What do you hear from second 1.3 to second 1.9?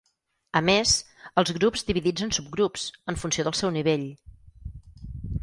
els grups